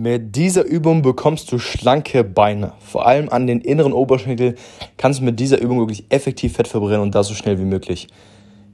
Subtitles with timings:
[0.00, 2.74] Mit dieser Übung bekommst du schlanke Beine.
[2.78, 4.54] Vor allem an den inneren Oberschenkel
[4.96, 8.06] kannst du mit dieser Übung wirklich effektiv Fett verbrennen und das so schnell wie möglich.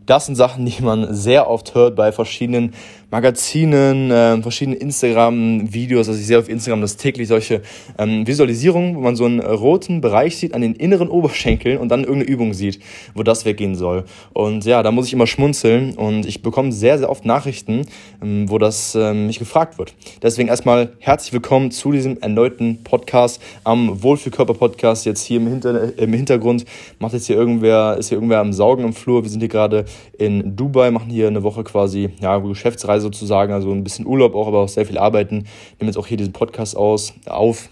[0.07, 2.75] Das sind Sachen, die man sehr oft hört bei verschiedenen
[3.11, 6.09] Magazinen, äh, verschiedenen Instagram-Videos.
[6.09, 7.63] Also ich sehe auf Instagram, dass täglich solche
[7.97, 12.01] ähm, Visualisierungen, wo man so einen roten Bereich sieht an den inneren Oberschenkeln und dann
[12.01, 12.81] irgendeine Übung sieht,
[13.15, 14.05] wo das weggehen soll.
[14.33, 17.87] Und ja, da muss ich immer schmunzeln und ich bekomme sehr, sehr oft Nachrichten,
[18.21, 19.95] ähm, wo das ähm, mich gefragt wird.
[20.21, 25.07] Deswegen erstmal herzlich willkommen zu diesem erneuten Podcast am Wohlfühlkörper-Podcast.
[25.07, 26.65] Jetzt hier im, Hinter im Hintergrund
[26.99, 29.23] macht jetzt hier irgendwer, ist hier irgendwer am Saugen im Flur.
[29.23, 29.85] Wir sind hier gerade
[30.19, 34.47] in Dubai, machen hier eine Woche quasi, ja, Geschäftsreise sozusagen, also ein bisschen Urlaub auch,
[34.47, 35.47] aber auch sehr viel arbeiten.
[35.79, 37.69] Nehmen jetzt auch hier diesen Podcast aus, auf.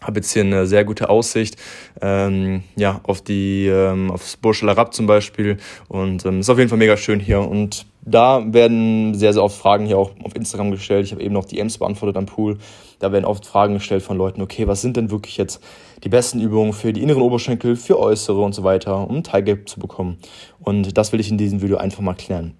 [0.00, 1.56] Habe jetzt hier eine sehr gute Aussicht
[2.02, 5.56] ähm, ja, auf die ähm, aufs Burj Al Arab zum Beispiel
[5.88, 9.56] und ähm, ist auf jeden Fall mega schön hier und da werden sehr, sehr oft
[9.56, 11.06] Fragen hier auch auf Instagram gestellt.
[11.06, 12.58] Ich habe eben noch DMs beantwortet am Pool.
[12.98, 15.62] Da werden oft Fragen gestellt von Leuten, okay, was sind denn wirklich jetzt
[16.04, 19.80] die besten Übungen für die inneren Oberschenkel, für äußere und so weiter, um Teilgap zu
[19.80, 20.18] bekommen.
[20.60, 22.54] Und das will ich in diesem Video einfach mal klären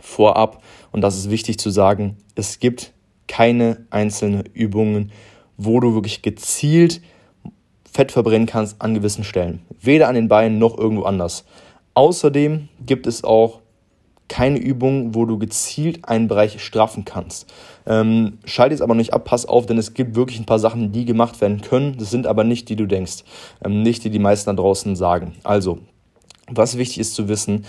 [0.00, 2.92] vorab, und das ist wichtig zu sagen, es gibt
[3.28, 5.12] keine einzelnen Übungen,
[5.56, 7.00] wo du wirklich gezielt
[7.90, 9.62] Fett verbrennen kannst an gewissen Stellen.
[9.80, 11.44] Weder an den Beinen noch irgendwo anders.
[11.94, 13.60] Außerdem gibt es auch
[14.28, 17.52] keine Übung, wo du gezielt einen Bereich straffen kannst.
[17.86, 20.92] Ähm, schalte jetzt aber nicht ab, pass auf, denn es gibt wirklich ein paar Sachen,
[20.92, 21.96] die gemacht werden können.
[21.98, 23.24] Das sind aber nicht die, du denkst.
[23.64, 25.34] Ähm, nicht die, die meisten da draußen sagen.
[25.44, 25.78] Also,
[26.48, 27.64] was wichtig ist zu wissen,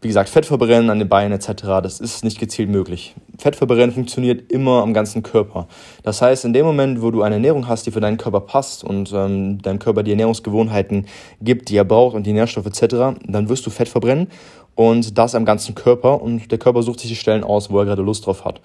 [0.00, 3.14] wie gesagt, Fett verbrennen an den Beinen etc., das ist nicht gezielt möglich.
[3.38, 5.66] Fett verbrennen funktioniert immer am ganzen Körper.
[6.02, 8.84] Das heißt, in dem Moment, wo du eine Ernährung hast, die für deinen Körper passt
[8.84, 11.06] und ähm, deinem Körper die Ernährungsgewohnheiten
[11.40, 14.28] gibt, die er braucht und die Nährstoffe etc., dann wirst du Fett verbrennen
[14.74, 17.84] und das am ganzen Körper und der Körper sucht sich die Stellen aus, wo er
[17.84, 18.60] gerade Lust drauf hat.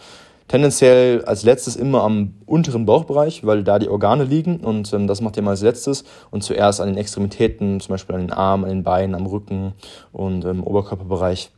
[0.48, 5.20] Tendenziell als letztes immer am unteren Bauchbereich, weil da die Organe liegen und ähm, das
[5.20, 8.64] macht ihr mal als letztes und zuerst an den Extremitäten, zum Beispiel an den Armen,
[8.64, 9.74] an den Beinen, am Rücken
[10.14, 11.52] und im Oberkörperbereich.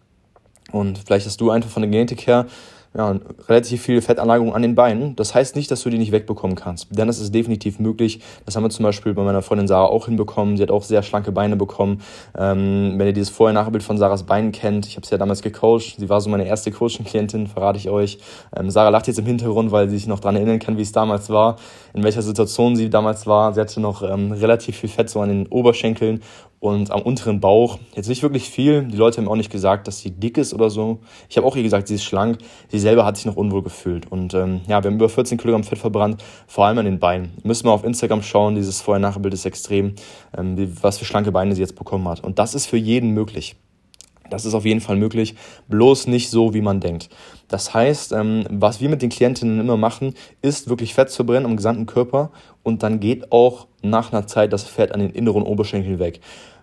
[0.71, 2.47] Und vielleicht hast du einfach von der Genetik her
[2.95, 3.15] ja,
[3.47, 5.15] relativ viel Fettanlagerung an den Beinen.
[5.15, 6.87] Das heißt nicht, dass du die nicht wegbekommen kannst.
[6.89, 8.19] Denn das ist definitiv möglich.
[8.45, 10.57] Das haben wir zum Beispiel bei meiner Freundin Sarah auch hinbekommen.
[10.57, 12.01] Sie hat auch sehr schlanke Beine bekommen.
[12.35, 15.97] Ähm, wenn ihr dieses Vorher-Nachbild von Sarahs Beinen kennt, ich habe sie ja damals gecoacht.
[15.99, 18.17] Sie war so meine erste Coaching-Klientin, verrate ich euch.
[18.55, 20.91] Ähm, Sarah lacht jetzt im Hintergrund, weil sie sich noch daran erinnern kann, wie es
[20.91, 21.57] damals war,
[21.93, 23.53] in welcher Situation sie damals war.
[23.53, 26.21] Sie hatte noch ähm, relativ viel Fett so an den Oberschenkeln
[26.59, 28.83] und am unteren Bauch jetzt nicht wirklich viel.
[28.83, 30.99] Die Leute haben auch nicht gesagt, dass sie dick ist oder so.
[31.29, 32.39] Ich habe auch ihr gesagt, sie ist schlank.
[32.67, 34.11] Sie selber hat sich noch unwohl gefühlt.
[34.11, 37.31] Und ähm, ja, wir haben über 14 Kilogramm Fett verbrannt, vor allem an den Beinen.
[37.43, 39.95] Müssen wir auf Instagram schauen, dieses Vorher-Nachher-Bild ist extrem,
[40.37, 42.23] ähm, was für schlanke Beine sie jetzt bekommen hat.
[42.23, 43.55] Und das ist für jeden möglich.
[44.29, 45.35] Das ist auf jeden Fall möglich,
[45.67, 47.09] bloß nicht so, wie man denkt.
[47.47, 51.45] Das heißt, ähm, was wir mit den Klientinnen immer machen, ist wirklich Fett zu brennen
[51.45, 52.31] am gesamten Körper
[52.63, 56.19] und dann geht auch nach einer Zeit das Fett an den inneren Oberschenkeln weg.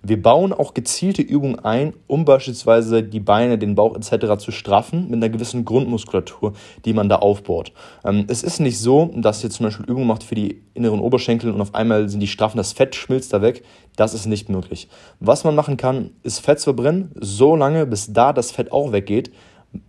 [0.09, 4.39] Wir bauen auch gezielte Übungen ein, um beispielsweise die Beine, den Bauch etc.
[4.39, 6.53] zu straffen mit einer gewissen Grundmuskulatur,
[6.85, 7.73] die man da aufbaut.
[8.05, 11.51] Ähm, es ist nicht so, dass ihr zum Beispiel Übungen macht für die inneren Oberschenkel
[11.51, 13.65] und auf einmal sind die straffen, das Fett schmilzt da weg.
[13.97, 14.89] Das ist nicht möglich.
[15.19, 18.93] Was man machen kann, ist Fett zu verbrennen, so lange, bis da das Fett auch
[18.93, 19.33] weggeht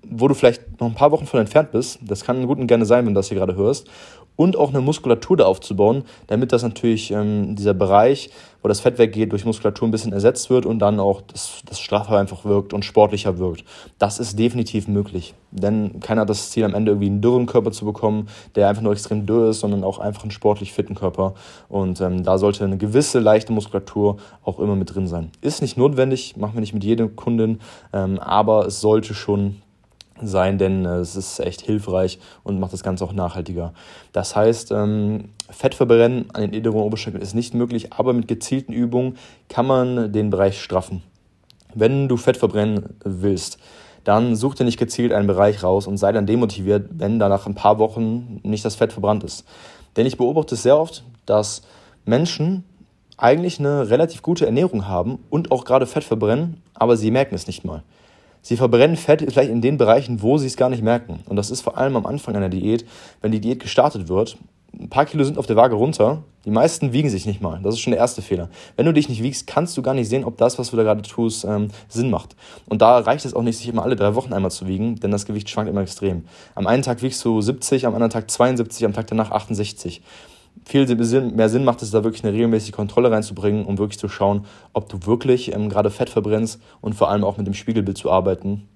[0.09, 2.85] wo du vielleicht noch ein paar Wochen von entfernt bist, das kann gut und gerne
[2.85, 3.87] sein, wenn du das hier gerade hörst,
[4.37, 8.29] und auch eine Muskulatur da aufzubauen, damit das natürlich ähm, dieser Bereich,
[8.61, 11.79] wo das Fett weggeht, durch Muskulatur ein bisschen ersetzt wird und dann auch das, das
[11.79, 13.65] straffer einfach wirkt und sportlicher wirkt.
[13.97, 15.33] Das ist definitiv möglich.
[15.51, 18.83] Denn keiner hat das Ziel, am Ende irgendwie einen dürren Körper zu bekommen, der einfach
[18.83, 21.33] nur extrem dürr ist, sondern auch einfach einen sportlich fitten Körper.
[21.67, 25.31] Und ähm, da sollte eine gewisse leichte Muskulatur auch immer mit drin sein.
[25.41, 27.59] Ist nicht notwendig, machen wir nicht mit jedem Kunden,
[27.91, 29.61] ähm, aber es sollte schon
[30.21, 33.73] sein, denn äh, es ist echt hilfreich und macht das Ganze auch nachhaltiger.
[34.13, 38.73] Das heißt, ähm, Fett verbrennen an den inneren Oberschenkeln ist nicht möglich, aber mit gezielten
[38.73, 39.17] Übungen
[39.49, 41.03] kann man den Bereich straffen.
[41.73, 43.59] Wenn du Fett verbrennen willst,
[44.03, 47.45] dann such dir nicht gezielt einen Bereich raus und sei dann demotiviert, wenn da nach
[47.45, 49.45] ein paar Wochen nicht das Fett verbrannt ist.
[49.97, 51.63] Denn ich beobachte es sehr oft, dass
[52.05, 52.63] Menschen
[53.17, 57.47] eigentlich eine relativ gute Ernährung haben und auch gerade Fett verbrennen, aber sie merken es
[57.47, 57.83] nicht mal.
[58.47, 61.19] Sie verbrennen Fett vielleicht in den Bereichen, wo sie es gar nicht merken.
[61.27, 62.85] Und das ist vor allem am Anfang einer Diät,
[63.19, 64.37] wenn die Diät gestartet wird.
[64.79, 66.23] Ein paar Kilo sind auf der Waage runter.
[66.45, 67.59] Die meisten wiegen sich nicht mal.
[67.61, 68.47] Das ist schon der erste Fehler.
[68.77, 70.83] Wenn du dich nicht wiegst, kannst du gar nicht sehen, ob das, was du da
[70.83, 72.37] gerade tust, ähm, Sinn macht.
[72.69, 75.11] Und da reicht es auch nicht, sich immer alle drei Wochen einmal zu wiegen, denn
[75.11, 76.23] das Gewicht schwankt immer extrem.
[76.55, 80.01] Am einen Tag wiegst du 70, am anderen Tag 72, am Tag danach 68
[80.65, 80.85] viel
[81.31, 84.89] mehr Sinn macht es, da wirklich eine regelmäßige Kontrolle reinzubringen, um wirklich zu schauen, ob
[84.89, 88.67] du wirklich ähm, gerade Fett verbrennst und vor allem auch mit dem Spiegelbild zu arbeiten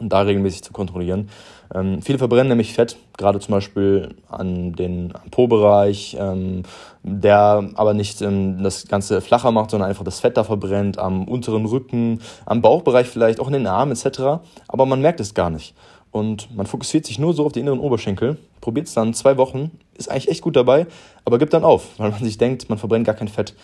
[0.00, 1.28] und da regelmäßig zu kontrollieren.
[1.72, 6.62] Ähm, viele verbrennen nämlich Fett, gerade zum Beispiel an den Po-Bereich, ähm,
[7.02, 11.28] der aber nicht ähm, das Ganze flacher macht, sondern einfach das Fett da verbrennt, am
[11.28, 14.42] unteren Rücken, am Bauchbereich vielleicht, auch in den Armen etc.
[14.66, 15.74] Aber man merkt es gar nicht.
[16.12, 19.70] Und man fokussiert sich nur so auf die inneren Oberschenkel, probiert es dann zwei Wochen,
[19.96, 20.86] ist eigentlich echt gut dabei,
[21.24, 23.54] aber gibt dann auf, weil man sich denkt, man verbrennt gar kein Fett.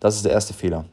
[0.00, 0.84] Das ist der erste Fehler.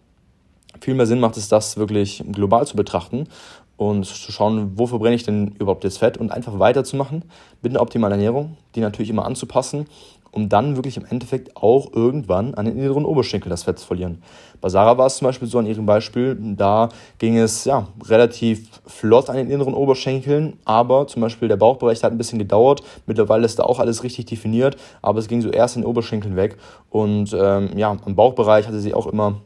[0.80, 3.28] Viel mehr Sinn macht es, das wirklich global zu betrachten
[3.76, 7.24] und zu schauen, wo verbrenne ich denn überhaupt das Fett und einfach weiterzumachen
[7.62, 9.88] mit einer optimalen Ernährung, die natürlich immer anzupassen,
[10.32, 14.22] um dann wirklich im Endeffekt auch irgendwann an den inneren Oberschenkel das Fett zu verlieren.
[14.62, 18.70] Bei Sarah war es zum Beispiel so an ihrem Beispiel, da ging es ja relativ
[18.86, 22.82] flott an den inneren Oberschenkeln, aber zum Beispiel der Bauchbereich hat ein bisschen gedauert.
[23.06, 26.36] Mittlerweile ist da auch alles richtig definiert, aber es ging so erst in den Oberschenkeln
[26.36, 26.58] weg
[26.90, 29.42] und ähm, ja, am Bauchbereich hatte sie auch immer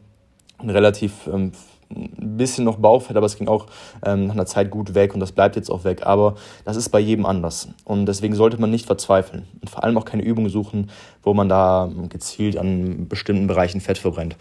[0.58, 1.52] ein relativ ähm,
[1.90, 3.66] ein bisschen noch Bauchfett, aber es ging auch
[4.04, 6.02] ähm, nach einer Zeit gut weg und das bleibt jetzt auch weg.
[6.04, 6.34] Aber
[6.64, 7.68] das ist bei jedem anders.
[7.84, 10.90] Und deswegen sollte man nicht verzweifeln und vor allem auch keine Übungen suchen,
[11.22, 14.36] wo man da gezielt an bestimmten Bereichen Fett verbrennt.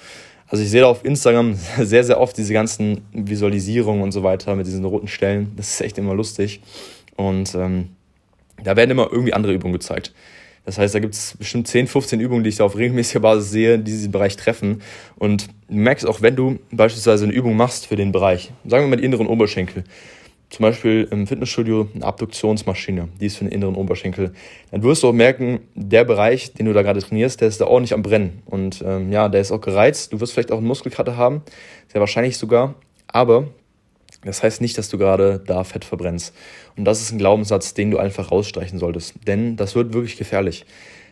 [0.48, 4.56] Also ich sehe da auf Instagram sehr, sehr oft diese ganzen Visualisierungen und so weiter
[4.56, 5.54] mit diesen roten Stellen.
[5.56, 6.62] Das ist echt immer lustig.
[7.16, 7.90] Und ähm,
[8.64, 10.14] da werden immer irgendwie andere Übungen gezeigt.
[10.66, 13.52] Das heißt, da gibt es bestimmt 10, 15 Übungen, die ich da auf regelmäßiger Basis
[13.52, 14.82] sehe, die diesen Bereich treffen.
[15.16, 18.90] Und du merkst auch, wenn du beispielsweise eine Übung machst für den Bereich, sagen wir
[18.90, 19.84] mal die inneren Oberschenkel,
[20.50, 24.34] zum Beispiel im Fitnessstudio eine Abduktionsmaschine, die ist für den inneren Oberschenkel,
[24.72, 27.68] dann wirst du auch merken, der Bereich, den du da gerade trainierst, der ist da
[27.68, 28.42] ordentlich am Brennen.
[28.46, 30.14] Und ähm, ja, der ist auch gereizt.
[30.14, 31.42] Du wirst vielleicht auch einen Muskelkater haben,
[31.92, 32.76] sehr wahrscheinlich sogar.
[33.08, 33.48] Aber
[34.26, 36.34] das heißt nicht, dass du gerade da Fett verbrennst.
[36.76, 39.14] Und das ist ein Glaubenssatz, den du einfach rausstreichen solltest.
[39.28, 40.66] Denn das wird wirklich gefährlich.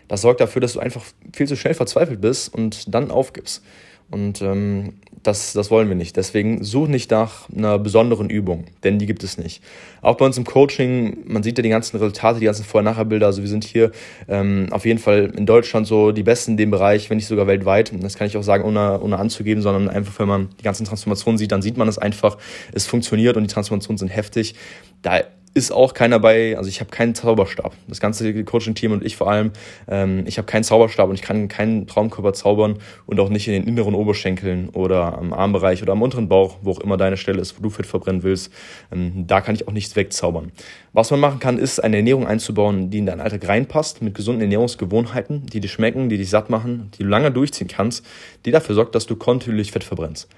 [0.08, 3.64] Das sorgt dafür, dass du einfach viel zu schnell verzweifelt bist und dann aufgibst.
[4.10, 6.18] Und ähm, das, das wollen wir nicht.
[6.18, 9.64] Deswegen such nicht nach einer besonderen Übung, denn die gibt es nicht.
[10.02, 13.26] Auch bei uns im Coaching, man sieht ja die ganzen Resultate, die ganzen Vorher-Nachher-Bilder.
[13.26, 13.92] Also wir sind hier
[14.28, 17.48] ähm, auf jeden Fall in Deutschland so die Besten in dem Bereich, wenn nicht sogar
[17.48, 17.92] weltweit.
[18.02, 21.38] Das kann ich auch sagen, ohne, ohne anzugeben, sondern einfach, wenn man die ganzen Transformationen
[21.38, 22.38] sieht, dann sieht man es einfach.
[22.74, 24.56] Es funktioniert und die Transformationen sind heftig.
[25.02, 25.22] Da
[25.54, 27.74] ist auch keiner bei, also ich habe keinen Zauberstab.
[27.88, 29.52] Das ganze Coaching-Team und ich vor allem,
[29.88, 33.54] ähm, ich habe keinen Zauberstab und ich kann keinen Traumkörper zaubern und auch nicht in
[33.54, 37.40] den inneren Oberschenkeln oder am Armbereich oder am unteren Bauch, wo auch immer deine Stelle
[37.40, 38.52] ist, wo du Fett verbrennen willst.
[38.92, 40.52] Ähm, da kann ich auch nichts wegzaubern.
[40.92, 44.42] Was man machen kann, ist eine Ernährung einzubauen, die in deinen Alltag reinpasst, mit gesunden
[44.42, 48.04] Ernährungsgewohnheiten, die dir schmecken, die dich satt machen, die du lange durchziehen kannst,
[48.46, 50.30] die dafür sorgt, dass du kontinuierlich Fett verbrennst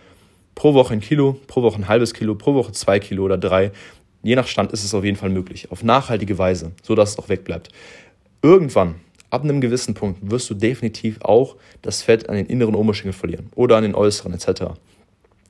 [0.55, 3.71] pro Woche ein Kilo, pro Woche ein halbes Kilo, pro Woche zwei Kilo oder drei
[4.25, 5.71] je nach Stand ist es auf jeden Fall möglich.
[5.71, 7.69] Auf nachhaltige Weise, so dass es auch wegbleibt.
[8.41, 8.95] Irgendwann,
[9.29, 13.49] ab einem gewissen Punkt, wirst du definitiv auch das Fett an den inneren Oberschenkel verlieren
[13.55, 14.73] oder an den äußeren etc.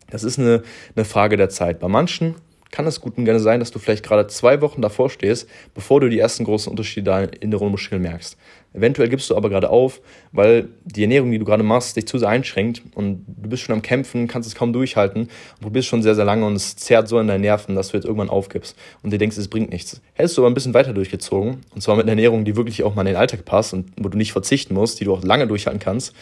[0.09, 0.63] Das ist eine,
[0.95, 1.79] eine Frage der Zeit.
[1.79, 2.35] Bei manchen
[2.71, 6.01] kann es gut und gerne sein, dass du vielleicht gerade zwei Wochen davor stehst, bevor
[6.01, 8.37] du die ersten großen Unterschiede in der Muskeln merkst.
[8.73, 10.01] Eventuell gibst du aber gerade auf,
[10.33, 13.73] weil die Ernährung, die du gerade machst, dich zu sehr einschränkt und du bist schon
[13.73, 17.07] am Kämpfen, kannst es kaum durchhalten und probierst schon sehr, sehr lange und es zerrt
[17.07, 20.01] so in deinen Nerven, dass du jetzt irgendwann aufgibst und dir denkst, es bringt nichts.
[20.13, 22.95] Hättest du aber ein bisschen weiter durchgezogen und zwar mit einer Ernährung, die wirklich auch
[22.95, 25.47] mal in den Alltag passt und wo du nicht verzichten musst, die du auch lange
[25.47, 26.13] durchhalten kannst,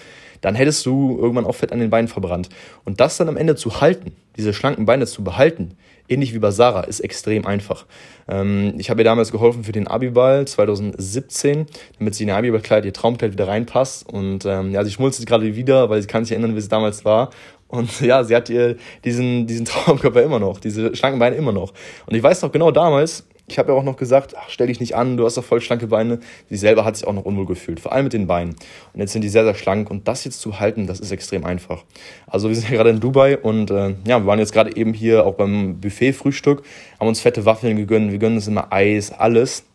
[0.43, 2.49] dann hättest du irgendwann auch Fett an den Beinen verbrannt.
[2.83, 5.77] Und das dann am Ende zu halten, diese schlanken Beine zu behalten,
[6.09, 7.85] ähnlich wie bei Sarah, ist extrem einfach.
[8.27, 11.65] Ähm, ich habe ihr damals geholfen für den Abiball 2017,
[11.97, 14.11] damit sie in ihr Abiballkleid, ihr Traumkleid wieder reinpasst.
[14.11, 17.05] Und ähm, ja, sie schmulzt gerade wieder, weil sie kann sich erinnern, wie es damals
[17.05, 17.29] war.
[17.69, 21.73] Und ja, sie hat ihr diesen, diesen Traumkörper immer noch, diese schlanken Beine immer noch.
[22.05, 24.79] Und ich weiß noch genau damals, ich habe ja auch noch gesagt, ach, stell dich
[24.79, 26.19] nicht an, du hast doch voll schlanke Beine.
[26.49, 28.55] Sie selber hat sich auch noch unwohl gefühlt, vor allem mit den Beinen.
[28.93, 31.43] Und jetzt sind die sehr, sehr schlank und das jetzt zu halten, das ist extrem
[31.43, 31.83] einfach.
[32.25, 34.93] Also wir sind ja gerade in Dubai und äh, ja, wir waren jetzt gerade eben
[34.93, 36.63] hier auch beim Buffet-Frühstück,
[36.99, 39.65] haben uns fette Waffeln gegönnt, wir gönnen uns immer Eis, alles.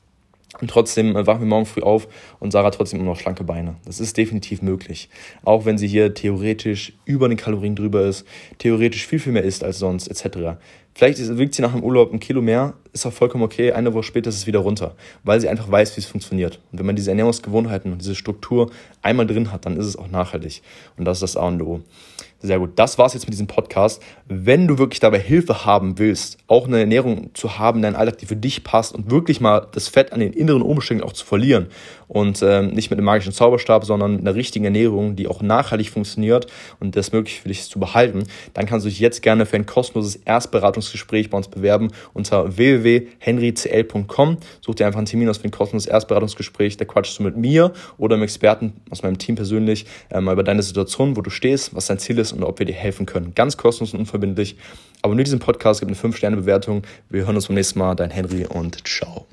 [0.61, 2.09] Und trotzdem äh, wachen wir morgen früh auf
[2.41, 3.77] und Sarah trotzdem immer noch schlanke Beine.
[3.85, 5.09] Das ist definitiv möglich.
[5.45, 8.27] Auch wenn sie hier theoretisch über den Kalorien drüber ist,
[8.59, 10.59] theoretisch viel, viel mehr isst als sonst, etc.
[10.95, 13.71] Vielleicht wiegt sie nach dem Urlaub ein Kilo mehr, ist auch vollkommen okay.
[13.71, 16.61] Eine Woche später ist es wieder runter, weil sie einfach weiß, wie es funktioniert.
[16.73, 20.09] Und wenn man diese Ernährungsgewohnheiten und diese Struktur einmal drin hat, dann ist es auch
[20.09, 20.63] nachhaltig.
[20.97, 21.83] Und das ist das A und O.
[22.41, 22.71] Sehr gut.
[22.77, 24.03] Das war's jetzt mit diesem Podcast.
[24.27, 28.27] Wenn du wirklich dabei Hilfe haben willst, auch eine Ernährung zu haben, deinen Alltag, die
[28.27, 31.67] für dich passt und wirklich mal das Fett an den inneren Oberschenkeln auch zu verlieren
[32.07, 35.91] und ähm, nicht mit einem magischen Zauberstab, sondern mit einer richtigen Ernährung, die auch nachhaltig
[35.91, 36.47] funktioniert
[36.81, 39.67] und das möglich für dich zu behalten, dann kannst du dich jetzt gerne für ein
[39.67, 44.39] kostenloses Erstberatungs Erstberatungsgespräch bei uns bewerben unter www.henrycl.com.
[44.61, 46.77] Such dir einfach einen Termin aus für ein kostenloses Erstberatungsgespräch.
[46.77, 50.45] Da quatschst du mit mir oder einem Experten aus meinem Team persönlich äh, mal über
[50.45, 53.35] deine Situation, wo du stehst, was dein Ziel ist und ob wir dir helfen können.
[53.35, 54.57] Ganz kostenlos und unverbindlich.
[55.03, 56.83] Abonniere diesen Podcast, gib eine 5-Sterne-Bewertung.
[57.09, 57.95] Wir hören uns beim nächsten Mal.
[57.95, 59.29] Dein Henry und ciao.